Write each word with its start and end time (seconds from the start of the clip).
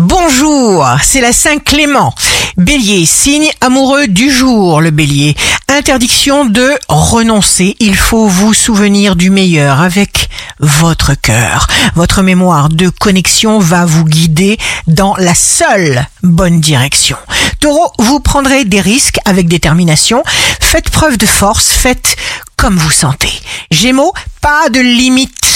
Bonjour, 0.00 0.88
c'est 1.02 1.20
la 1.20 1.32
Saint-Clément. 1.32 2.14
Bélier, 2.56 3.04
signe 3.04 3.50
amoureux 3.60 4.06
du 4.06 4.30
jour, 4.30 4.80
le 4.80 4.92
bélier. 4.92 5.34
Interdiction 5.66 6.44
de 6.44 6.70
renoncer. 6.88 7.74
Il 7.80 7.96
faut 7.96 8.28
vous 8.28 8.54
souvenir 8.54 9.16
du 9.16 9.30
meilleur 9.30 9.80
avec 9.80 10.28
votre 10.60 11.14
cœur. 11.14 11.66
Votre 11.96 12.22
mémoire 12.22 12.68
de 12.68 12.90
connexion 12.90 13.58
va 13.58 13.86
vous 13.86 14.04
guider 14.04 14.56
dans 14.86 15.16
la 15.16 15.34
seule 15.34 16.06
bonne 16.22 16.60
direction. 16.60 17.16
Taureau, 17.58 17.90
vous 17.98 18.20
prendrez 18.20 18.64
des 18.64 18.80
risques 18.80 19.18
avec 19.24 19.48
détermination. 19.48 20.22
Faites 20.60 20.90
preuve 20.90 21.18
de 21.18 21.26
force, 21.26 21.72
faites 21.72 22.14
comme 22.56 22.76
vous 22.76 22.92
sentez. 22.92 23.32
Gémeaux, 23.72 24.12
pas 24.40 24.68
de 24.68 24.78
limite 24.78 25.47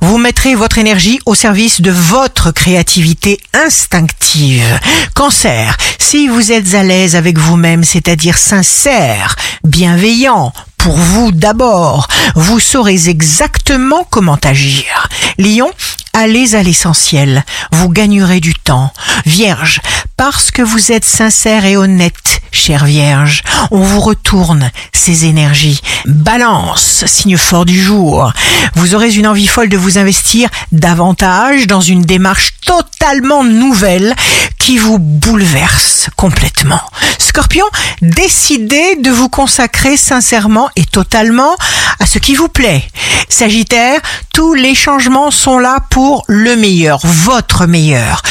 vous 0.00 0.18
mettrez 0.18 0.54
votre 0.54 0.78
énergie 0.78 1.20
au 1.26 1.34
service 1.34 1.80
de 1.80 1.90
votre 1.90 2.50
créativité 2.50 3.40
instinctive. 3.52 4.78
Cancer, 5.14 5.76
si 5.98 6.28
vous 6.28 6.52
êtes 6.52 6.74
à 6.74 6.82
l'aise 6.82 7.16
avec 7.16 7.38
vous-même, 7.38 7.84
c'est-à-dire 7.84 8.36
sincère, 8.36 9.36
bienveillant, 9.64 10.52
pour 10.76 10.96
vous 10.96 11.32
d'abord, 11.32 12.08
vous 12.34 12.60
saurez 12.60 13.08
exactement 13.08 14.06
comment 14.08 14.38
agir. 14.44 15.08
Lion, 15.38 15.70
allez 16.12 16.54
à 16.54 16.62
l'essentiel, 16.62 17.44
vous 17.72 17.88
gagnerez 17.88 18.40
du 18.40 18.54
temps. 18.54 18.92
Vierge, 19.24 19.80
parce 20.16 20.50
que 20.50 20.62
vous 20.62 20.92
êtes 20.92 21.04
sincère 21.04 21.64
et 21.64 21.76
honnête, 21.76 22.40
chère 22.56 22.86
Vierge, 22.86 23.42
on 23.70 23.80
vous 23.80 24.00
retourne 24.00 24.70
ces 24.92 25.26
énergies. 25.26 25.80
Balance, 26.06 27.04
signe 27.06 27.36
fort 27.36 27.66
du 27.66 27.80
jour. 27.80 28.32
Vous 28.74 28.94
aurez 28.94 29.14
une 29.14 29.26
envie 29.26 29.46
folle 29.46 29.68
de 29.68 29.76
vous 29.76 29.98
investir 29.98 30.48
davantage 30.72 31.66
dans 31.66 31.80
une 31.80 32.02
démarche 32.02 32.54
totalement 32.64 33.44
nouvelle 33.44 34.14
qui 34.58 34.78
vous 34.78 34.98
bouleverse 34.98 36.08
complètement. 36.16 36.80
Scorpion, 37.18 37.66
décidez 38.02 38.96
de 38.96 39.10
vous 39.10 39.28
consacrer 39.28 39.96
sincèrement 39.96 40.70
et 40.74 40.84
totalement 40.84 41.54
à 42.00 42.06
ce 42.06 42.18
qui 42.18 42.34
vous 42.34 42.48
plaît. 42.48 42.82
Sagittaire, 43.28 44.00
tous 44.32 44.54
les 44.54 44.74
changements 44.74 45.30
sont 45.30 45.58
là 45.58 45.80
pour 45.90 46.24
le 46.26 46.56
meilleur, 46.56 47.00
votre 47.04 47.66
meilleur. 47.66 48.22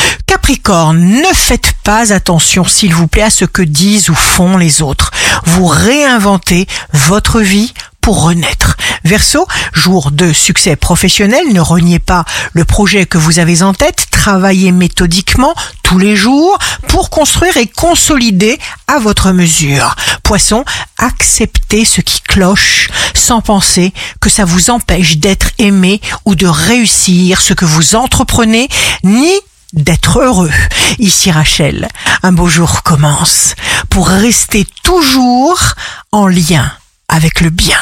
Capricorne, 0.46 1.00
ne 1.00 1.34
faites 1.34 1.74
pas 1.84 2.14
attention 2.14 2.66
s'il 2.66 2.94
vous 2.94 3.08
plaît 3.08 3.24
à 3.24 3.30
ce 3.32 3.46
que 3.46 3.64
disent 3.64 4.12
ou 4.12 4.14
font 4.14 4.58
les 4.58 4.84
autres. 4.84 5.10
Vous 5.44 5.66
réinventez 5.66 6.68
votre 6.94 7.42
vie 7.42 7.74
pour 8.00 8.22
renaître. 8.22 8.78
Verso, 9.04 9.48
jour 9.74 10.12
de 10.12 10.34
succès 10.34 10.76
professionnel, 10.76 11.52
ne 11.52 11.60
reniez 11.60 11.98
pas 11.98 12.26
le 12.54 12.64
projet 12.64 13.08
que 13.08 13.18
vous 13.18 13.40
avez 13.40 13.64
en 13.64 13.74
tête, 13.74 14.06
travaillez 14.12 14.72
méthodiquement 14.72 15.56
tous 15.82 15.98
les 15.98 16.16
jours 16.16 16.60
pour 16.90 17.10
construire 17.10 17.58
et 17.58 17.66
consolider 17.66 18.60
à 18.88 19.00
votre 19.00 19.32
mesure. 19.32 19.96
Poisson, 20.22 20.64
acceptez 21.00 21.86
ce 21.86 22.02
qui 22.02 22.22
cloche 22.22 22.92
sans 23.16 23.42
penser 23.42 23.94
que 24.22 24.30
ça 24.30 24.46
vous 24.46 24.70
empêche 24.70 25.18
d'être 25.18 25.50
aimé 25.58 26.00
ou 26.24 26.36
de 26.36 26.46
réussir 26.46 27.42
ce 27.42 27.56
que 27.56 27.66
vous 27.66 27.96
entreprenez, 27.96 28.70
ni 29.04 29.32
d'être 29.76 30.20
heureux. 30.20 30.52
Ici 31.00 31.32
Rachel, 31.32 31.88
un 32.24 32.32
beau 32.32 32.48
jour 32.48 32.84
commence 32.84 33.56
pour 33.90 34.08
rester 34.08 34.66
toujours 34.84 35.76
en 36.12 36.28
lien 36.28 36.72
avec 37.08 37.42
le 37.42 37.50
bien. 37.50 37.80